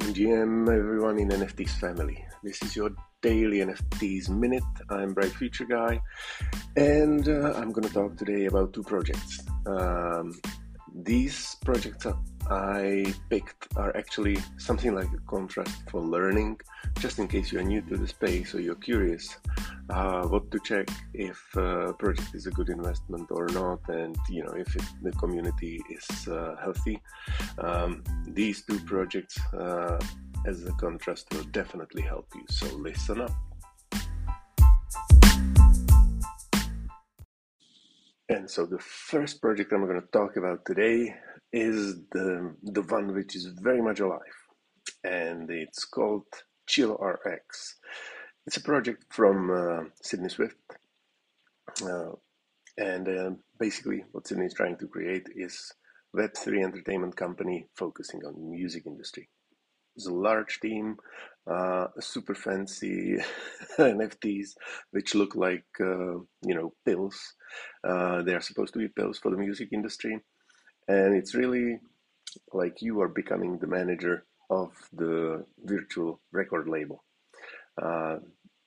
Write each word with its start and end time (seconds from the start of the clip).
GM, 0.00 0.68
everyone 0.68 1.18
in 1.18 1.28
NFTs 1.28 1.70
family. 1.70 2.24
This 2.42 2.62
is 2.62 2.76
your 2.76 2.90
daily 3.22 3.58
NFTs 3.58 4.28
minute. 4.28 4.62
I'm 4.90 5.14
Bright 5.14 5.32
Future 5.32 5.64
Guy, 5.64 6.00
and 6.76 7.28
uh, 7.28 7.54
I'm 7.56 7.72
going 7.72 7.86
to 7.88 7.92
talk 7.92 8.16
today 8.16 8.44
about 8.46 8.72
two 8.72 8.82
projects. 8.82 9.40
Um, 9.64 10.38
these 10.94 11.56
projects 11.64 12.06
I 12.50 13.12
picked 13.28 13.76
are 13.76 13.96
actually 13.96 14.38
something 14.56 14.94
like 14.94 15.12
a 15.12 15.18
contrast 15.28 15.90
for 15.90 16.00
learning, 16.00 16.60
just 16.98 17.18
in 17.18 17.26
case 17.26 17.50
you're 17.50 17.62
new 17.62 17.80
to 17.82 17.96
the 17.96 18.06
space 18.06 18.54
or 18.54 18.60
you're 18.60 18.76
curious 18.76 19.36
uh, 19.90 20.22
what 20.26 20.50
to 20.52 20.58
check 20.60 20.88
if 21.14 21.40
a 21.56 21.92
project 21.94 22.34
is 22.34 22.46
a 22.46 22.50
good 22.50 22.68
investment 22.68 23.30
or 23.30 23.46
not, 23.48 23.80
and 23.88 24.16
you 24.28 24.44
know 24.44 24.52
if 24.52 24.74
it, 24.76 24.84
the 25.02 25.12
community 25.12 25.82
is 25.90 26.28
uh, 26.28 26.56
healthy. 26.62 27.00
Um, 27.58 28.04
these 28.28 28.64
two 28.64 28.78
projects, 28.80 29.38
uh, 29.52 29.98
as 30.46 30.64
a 30.64 30.72
contrast, 30.72 31.26
will 31.32 31.44
definitely 31.44 32.02
help 32.02 32.28
you. 32.34 32.44
So 32.48 32.66
listen 32.76 33.22
up. 33.22 33.32
And 38.28 38.50
so 38.50 38.66
the 38.66 38.80
first 38.80 39.40
project 39.40 39.72
I'm 39.72 39.86
going 39.86 40.00
to 40.00 40.06
talk 40.08 40.36
about 40.36 40.64
today 40.64 41.14
is 41.52 41.96
the 42.12 42.54
the 42.62 42.82
one 42.82 43.14
which 43.14 43.34
is 43.36 43.46
very 43.46 43.80
much 43.80 44.00
alive, 44.00 44.38
and 45.04 45.50
it's 45.50 45.84
called 45.84 46.26
Chill 46.66 46.94
RX. 46.94 47.76
It's 48.46 48.56
a 48.56 48.62
project 48.62 49.04
from 49.10 49.50
uh, 49.50 49.84
Sidney 50.02 50.28
Swift, 50.28 50.56
uh, 51.82 52.12
and 52.78 53.08
uh, 53.08 53.30
basically 53.58 54.04
what 54.12 54.26
Sidney 54.26 54.46
is 54.46 54.54
trying 54.54 54.76
to 54.78 54.86
create 54.86 55.26
is 55.34 55.72
Web3 56.16 56.64
entertainment 56.64 57.16
company 57.16 57.66
focusing 57.74 58.24
on 58.24 58.50
music 58.50 58.84
industry. 58.86 59.28
It's 59.96 60.06
a 60.06 60.12
large 60.12 60.60
team, 60.60 60.98
uh, 61.50 61.86
super 62.00 62.34
fancy 62.34 63.16
NFTs, 63.78 64.50
which 64.90 65.14
look 65.14 65.34
like 65.34 65.64
uh, 65.80 66.18
you 66.42 66.54
know 66.54 66.74
pills. 66.84 67.18
Uh, 67.82 68.22
they 68.22 68.34
are 68.34 68.40
supposed 68.40 68.74
to 68.74 68.78
be 68.78 68.88
pills 68.88 69.18
for 69.18 69.30
the 69.30 69.38
music 69.38 69.70
industry, 69.72 70.20
and 70.88 71.14
it's 71.14 71.34
really 71.34 71.80
like 72.52 72.82
you 72.82 73.00
are 73.00 73.08
becoming 73.08 73.58
the 73.58 73.66
manager 73.66 74.24
of 74.50 74.70
the 74.92 75.44
virtual 75.64 76.20
record 76.32 76.68
label. 76.68 77.04
Uh, 77.80 78.16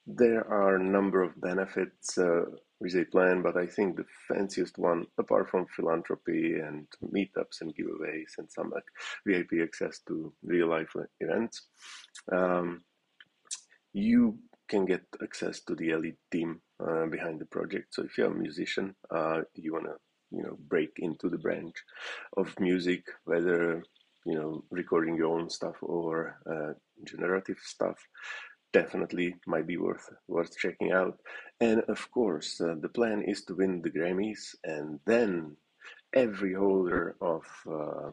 there 0.05 0.45
are 0.49 0.75
a 0.75 0.83
number 0.83 1.21
of 1.21 1.39
benefits 1.39 2.17
uh, 2.17 2.45
with 2.79 2.95
a 2.95 3.05
plan, 3.05 3.41
but 3.41 3.57
I 3.57 3.65
think 3.65 3.95
the 3.95 4.05
fanciest 4.27 4.77
one, 4.77 5.05
apart 5.17 5.49
from 5.49 5.67
philanthropy 5.75 6.59
and 6.59 6.87
meetups 7.13 7.61
and 7.61 7.75
giveaways 7.75 8.37
and 8.37 8.49
some 8.49 8.71
like 8.71 8.85
VIP 9.25 9.61
access 9.61 9.99
to 10.07 10.33
real 10.43 10.67
life 10.67 10.95
events, 11.19 11.67
um, 12.31 12.83
you 13.93 14.39
can 14.67 14.85
get 14.85 15.01
access 15.21 15.61
to 15.61 15.75
the 15.75 15.89
elite 15.89 16.19
team 16.31 16.61
uh, 16.79 17.05
behind 17.07 17.39
the 17.39 17.45
project. 17.45 17.93
So 17.93 18.03
if 18.03 18.17
you're 18.17 18.31
a 18.31 18.35
musician, 18.35 18.95
uh, 19.11 19.41
you 19.55 19.73
want 19.73 19.85
to 19.85 19.95
you 20.31 20.44
know 20.44 20.58
break 20.67 20.91
into 20.97 21.30
the 21.30 21.38
branch 21.38 21.75
of 22.38 22.59
music, 22.59 23.03
whether 23.25 23.83
you 24.25 24.36
know 24.36 24.63
recording 24.69 25.16
your 25.16 25.38
own 25.38 25.49
stuff 25.49 25.75
or 25.81 26.39
uh, 26.49 26.73
generative 27.05 27.59
stuff 27.63 27.97
definitely 28.71 29.36
might 29.47 29.66
be 29.66 29.77
worth 29.77 30.09
worth 30.27 30.58
checking 30.58 30.91
out. 30.91 31.17
And 31.59 31.81
of 31.88 32.09
course, 32.11 32.61
uh, 32.61 32.75
the 32.80 32.89
plan 32.89 33.23
is 33.23 33.44
to 33.45 33.55
win 33.55 33.81
the 33.81 33.89
Grammys, 33.89 34.55
and 34.63 34.99
then 35.05 35.58
every 36.13 36.53
holder 36.53 37.16
of 37.21 37.43
uh, 37.69 38.11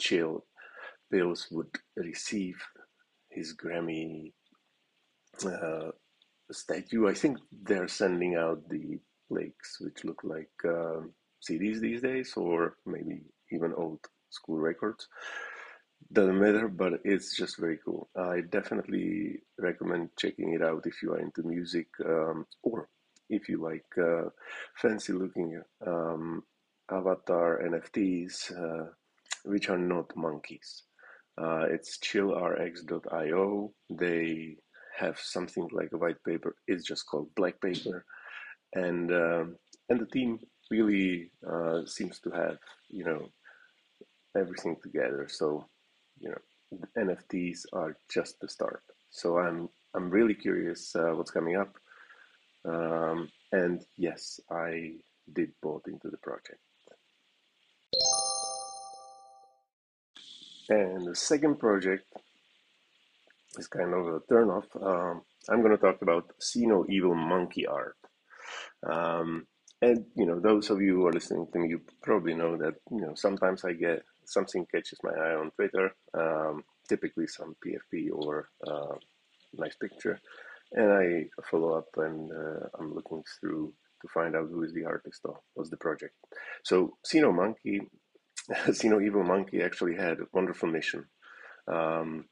Chill 0.00 0.44
Pills 1.10 1.48
would 1.50 1.74
receive 1.96 2.56
his 3.30 3.54
Grammy 3.56 4.32
uh, 5.44 5.90
statue. 6.52 7.08
I 7.08 7.14
think 7.14 7.38
they're 7.62 7.88
sending 7.88 8.36
out 8.36 8.68
the 8.68 8.98
flakes, 9.28 9.80
which 9.80 10.04
look 10.04 10.20
like 10.24 10.50
um, 10.64 11.12
CDs 11.48 11.80
these 11.80 12.02
days, 12.02 12.32
or 12.36 12.76
maybe 12.86 13.22
even 13.50 13.72
old 13.74 14.00
school 14.30 14.58
records 14.58 15.08
doesn't 16.12 16.40
matter, 16.40 16.68
but 16.68 16.94
it's 17.04 17.36
just 17.36 17.58
very 17.58 17.78
cool. 17.84 18.08
I 18.16 18.40
definitely 18.40 19.42
recommend 19.58 20.10
checking 20.18 20.54
it 20.54 20.62
out 20.62 20.86
if 20.86 21.02
you 21.02 21.12
are 21.12 21.20
into 21.20 21.42
music 21.42 21.86
um, 22.04 22.46
or 22.62 22.88
if 23.28 23.48
you 23.48 23.62
like 23.62 23.86
uh, 23.96 24.28
fancy 24.76 25.12
looking 25.12 25.62
um, 25.86 26.42
avatar 26.90 27.62
NFTs, 27.64 28.52
uh, 28.56 28.86
which 29.44 29.68
are 29.68 29.78
not 29.78 30.16
monkeys. 30.16 30.82
Uh, 31.40 31.66
it's 31.70 31.98
chillrx.io. 31.98 33.72
They 33.88 34.56
have 34.98 35.18
something 35.18 35.68
like 35.72 35.90
a 35.92 35.98
white 35.98 36.22
paper. 36.26 36.56
It's 36.66 36.84
just 36.84 37.06
called 37.06 37.34
black 37.36 37.60
paper, 37.60 38.04
and 38.74 39.12
um, 39.12 39.56
and 39.88 40.00
the 40.00 40.06
team 40.06 40.40
really 40.70 41.30
uh, 41.46 41.84
seems 41.86 42.18
to 42.20 42.30
have 42.30 42.58
you 42.88 43.04
know 43.04 43.28
everything 44.36 44.76
together. 44.82 45.26
So 45.28 45.66
you 46.18 46.30
know 46.30 46.78
NFTs 46.96 47.66
are 47.72 47.96
just 48.08 48.40
the 48.40 48.48
start. 48.48 48.82
So 49.10 49.38
I'm 49.38 49.68
I'm 49.94 50.10
really 50.10 50.34
curious 50.34 50.94
uh, 50.94 51.12
what's 51.14 51.30
coming 51.30 51.56
up. 51.56 51.74
Um, 52.64 53.28
and 53.52 53.84
yes, 53.96 54.38
I 54.50 54.92
did 55.32 55.52
bought 55.62 55.86
into 55.88 56.08
the 56.10 56.18
project. 56.18 56.60
And 60.68 61.06
the 61.06 61.16
second 61.16 61.58
project 61.58 62.04
is 63.58 63.66
kind 63.66 63.92
of 63.92 64.06
a 64.06 64.20
turnoff. 64.20 64.66
Um, 64.80 65.22
I'm 65.48 65.62
going 65.62 65.76
to 65.76 65.82
talk 65.82 66.02
about 66.02 66.32
See 66.38 66.66
No 66.66 66.86
Evil 66.88 67.14
Monkey 67.14 67.66
Art. 67.66 67.96
Um, 68.88 69.46
and 69.82 70.04
you 70.14 70.26
know, 70.26 70.40
those 70.40 70.70
of 70.70 70.80
you 70.80 70.96
who 70.96 71.06
are 71.06 71.12
listening 71.12 71.46
to 71.52 71.58
me, 71.58 71.68
you 71.70 71.80
probably 72.02 72.34
know 72.34 72.56
that 72.56 72.74
you 72.90 73.00
know 73.00 73.14
sometimes 73.14 73.64
I 73.64 73.72
get 73.72 74.02
something 74.24 74.66
catches 74.72 74.98
my 75.02 75.10
eye 75.12 75.34
on 75.34 75.50
Twitter, 75.52 75.94
um, 76.14 76.64
typically 76.88 77.26
some 77.26 77.56
PFP 77.64 78.10
or 78.12 78.48
uh, 78.66 78.94
nice 79.54 79.76
picture, 79.76 80.20
and 80.72 80.92
I 80.92 81.26
follow 81.50 81.72
up 81.72 81.88
and 81.96 82.30
uh, 82.30 82.68
I'm 82.78 82.94
looking 82.94 83.22
through 83.40 83.72
to 84.02 84.08
find 84.08 84.36
out 84.36 84.48
who 84.50 84.62
is 84.62 84.72
the 84.72 84.84
artist 84.84 85.20
or 85.24 85.40
what's 85.54 85.70
the 85.70 85.76
project. 85.76 86.14
So 86.64 86.96
Sino 87.04 87.32
Monkey, 87.32 87.82
See 88.72 88.88
No 88.88 89.00
Evil 89.00 89.24
Monkey 89.24 89.62
actually 89.62 89.96
had 89.96 90.20
a 90.20 90.26
wonderful 90.32 90.68
mission. 90.68 91.06
Um, 91.68 92.26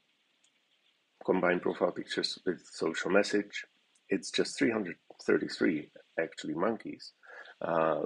combine 1.25 1.59
profile 1.59 1.91
pictures 1.91 2.39
with 2.45 2.61
social 2.71 3.11
message. 3.11 3.65
It's 4.09 4.31
just 4.31 4.57
333 4.57 5.91
actually 6.19 6.55
monkeys, 6.55 7.13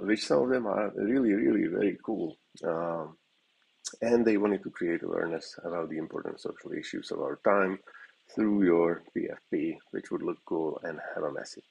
which 0.00 0.26
some 0.26 0.42
of 0.42 0.48
them 0.50 0.66
are 0.66 0.92
really, 0.96 1.32
really 1.32 1.66
very 1.68 1.96
cool. 2.04 2.36
Um, 2.64 3.16
and 4.00 4.24
they 4.24 4.36
wanted 4.36 4.62
to 4.62 4.70
create 4.70 5.02
awareness 5.02 5.58
about 5.64 5.90
the 5.90 5.98
important 5.98 6.40
social 6.40 6.72
issues 6.72 7.10
of 7.10 7.20
our 7.20 7.38
time 7.44 7.78
through 8.34 8.64
your 8.64 9.02
PFP, 9.16 9.76
which 9.90 10.10
would 10.10 10.22
look 10.22 10.38
cool 10.46 10.80
and 10.82 10.98
have 11.14 11.24
a 11.24 11.32
message. 11.32 11.64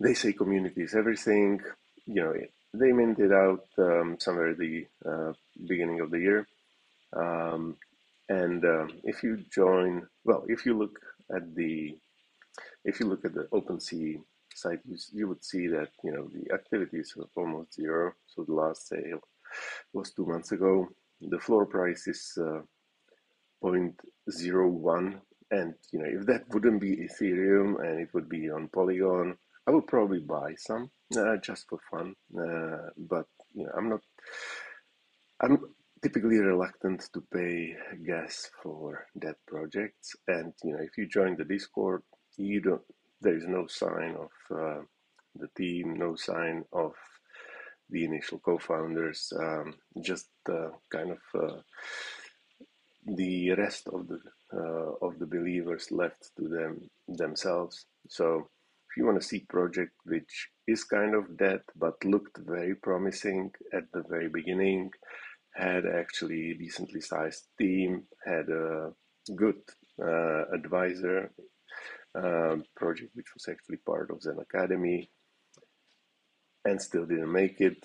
They 0.00 0.14
say 0.14 0.32
community 0.32 0.82
is 0.82 0.94
everything. 0.94 1.60
You 2.06 2.22
know, 2.22 2.34
they 2.74 2.92
minted 2.92 3.32
out 3.32 3.66
um, 3.78 4.16
somewhere 4.18 4.50
at 4.50 4.58
the 4.58 4.86
uh, 5.04 5.32
beginning 5.66 6.00
of 6.00 6.10
the 6.10 6.20
year. 6.20 6.46
Um, 7.14 7.76
and 8.28 8.64
um, 8.64 8.90
if 9.04 9.22
you 9.22 9.44
join, 9.54 10.06
well, 10.24 10.44
if 10.48 10.66
you 10.66 10.76
look 10.76 10.98
at 11.34 11.54
the, 11.54 11.96
if 12.84 13.00
you 13.00 13.06
look 13.06 13.24
at 13.24 13.34
the 13.34 13.44
OpenSea 13.52 14.20
site, 14.56 14.80
you, 14.84 14.96
you 15.12 15.28
would 15.28 15.44
see 15.44 15.66
that 15.68 15.90
you 16.02 16.12
know 16.12 16.28
the 16.32 16.52
activity 16.54 16.98
is 16.98 17.14
almost 17.36 17.74
zero. 17.74 18.12
So 18.26 18.44
the 18.44 18.54
last 18.54 18.88
sale 18.88 19.20
was 19.92 20.12
two 20.12 20.26
months 20.26 20.52
ago. 20.52 20.88
The 21.20 21.38
floor 21.38 21.66
price 21.66 22.06
is 22.06 22.36
uh, 22.38 22.60
0.01 23.64 25.20
and 25.50 25.74
you 25.92 25.98
know 25.98 26.20
if 26.20 26.26
that 26.26 26.42
wouldn't 26.50 26.80
be 26.80 26.96
Ethereum 26.96 27.80
and 27.80 28.00
it 28.00 28.08
would 28.12 28.28
be 28.28 28.50
on 28.50 28.68
Polygon, 28.68 29.36
I 29.66 29.70
would 29.70 29.86
probably 29.86 30.20
buy 30.20 30.54
some 30.56 30.90
uh, 31.16 31.36
just 31.36 31.66
for 31.68 31.78
fun. 31.90 32.14
Uh, 32.36 32.90
but 32.96 33.26
you 33.54 33.64
know 33.64 33.72
I'm 33.76 33.88
not. 33.88 34.00
I'm 35.40 35.58
typically 36.02 36.38
reluctant 36.38 37.08
to 37.12 37.20
pay 37.32 37.74
gas 38.06 38.50
for 38.62 39.06
that 39.16 39.36
projects, 39.46 40.16
and 40.28 40.52
you 40.64 40.72
know 40.72 40.82
if 40.82 40.96
you 40.96 41.06
join 41.08 41.36
the 41.36 41.44
Discord, 41.44 42.02
you 42.36 42.60
don't. 42.60 42.82
There 43.20 43.36
is 43.36 43.46
no 43.46 43.66
sign 43.66 44.16
of 44.16 44.30
uh, 44.50 44.82
the 45.34 45.48
team, 45.56 45.94
no 45.98 46.16
sign 46.16 46.64
of 46.72 46.92
the 47.90 48.04
initial 48.04 48.38
co-founders, 48.38 49.32
um, 49.38 49.74
just 50.02 50.28
uh, 50.50 50.70
kind 50.90 51.12
of 51.12 51.18
uh, 51.34 51.60
the 53.06 53.52
rest 53.52 53.88
of 53.88 54.08
the 54.08 54.18
uh, 54.52 55.06
of 55.06 55.18
the 55.18 55.26
believers 55.26 55.90
left 55.90 56.30
to 56.36 56.48
them 56.48 56.88
themselves. 57.08 57.86
So 58.08 58.48
if 58.90 58.96
you 58.96 59.04
want 59.06 59.20
to 59.20 59.26
see 59.26 59.40
project 59.48 59.92
which 60.04 60.48
is 60.66 60.84
kind 60.84 61.14
of 61.14 61.36
dead 61.36 61.60
but 61.76 62.04
looked 62.04 62.38
very 62.38 62.74
promising 62.74 63.52
at 63.72 63.84
the 63.92 64.02
very 64.08 64.28
beginning, 64.28 64.90
had 65.54 65.84
actually 65.86 66.50
a 66.50 66.58
decently 66.58 67.00
sized 67.00 67.46
team, 67.58 68.04
had 68.24 68.48
a 68.48 68.92
good 69.34 69.60
uh, 70.02 70.44
advisor 70.52 71.30
uh, 72.16 72.56
project, 72.74 73.14
which 73.14 73.34
was 73.34 73.46
actually 73.48 73.78
part 73.78 74.10
of 74.10 74.22
Zen 74.22 74.38
Academy 74.38 75.10
and 76.66 76.82
still 76.82 77.06
didn't 77.06 77.32
make 77.32 77.60
it. 77.60 77.76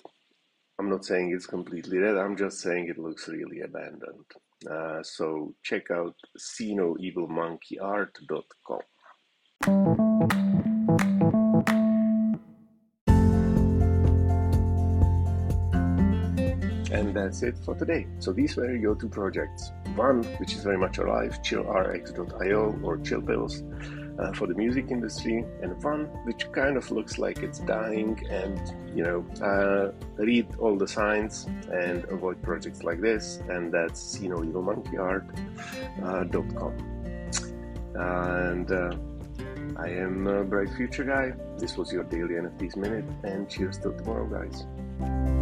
I'm 0.78 0.88
not 0.90 1.04
saying 1.04 1.32
it's 1.32 1.46
completely 1.46 2.00
dead, 2.00 2.16
I'm 2.16 2.36
just 2.36 2.60
saying 2.60 2.88
it 2.88 2.98
looks 2.98 3.28
really 3.28 3.60
abandoned. 3.60 4.24
Uh, 4.68 5.00
so 5.02 5.54
check 5.62 5.90
out 5.90 6.14
seenoevilmonkeyart.com. 6.38 8.80
And 16.90 17.14
that's 17.16 17.42
it 17.42 17.58
for 17.64 17.74
today. 17.74 18.06
So 18.18 18.32
these 18.32 18.56
were 18.56 18.74
your 18.74 18.94
two 18.94 19.08
projects. 19.08 19.72
One, 19.96 20.22
which 20.38 20.54
is 20.54 20.62
very 20.62 20.78
much 20.78 20.98
alive, 20.98 21.40
chillrx.io 21.42 22.78
or 22.82 22.98
Chill 22.98 23.22
Pills 23.22 23.62
uh, 24.18 24.32
for 24.32 24.46
the 24.46 24.54
music 24.54 24.90
industry, 24.90 25.44
and 25.62 25.82
one 25.82 26.04
which 26.24 26.50
kind 26.52 26.76
of 26.76 26.90
looks 26.90 27.18
like 27.18 27.38
it's 27.38 27.58
dying. 27.60 28.20
And 28.30 28.60
you 28.94 29.02
know, 29.04 29.24
uh, 29.44 29.92
read 30.16 30.46
all 30.58 30.76
the 30.76 30.88
signs 30.88 31.46
and 31.70 32.04
avoid 32.04 32.42
projects 32.42 32.82
like 32.82 33.00
this. 33.00 33.40
And 33.48 33.72
that's 33.72 34.20
you 34.20 34.28
know. 34.28 34.42
Uh, 36.02 36.24
and 37.94 38.72
uh, 38.72 38.96
I 39.76 39.88
am 39.88 40.26
a 40.26 40.44
bright 40.44 40.70
future 40.70 41.04
guy. 41.04 41.32
This 41.58 41.76
was 41.76 41.92
your 41.92 42.04
daily 42.04 42.34
NFTs 42.34 42.76
minute, 42.76 43.04
and 43.24 43.48
cheers 43.48 43.78
till 43.78 43.92
tomorrow, 43.92 44.26
guys. 44.26 45.41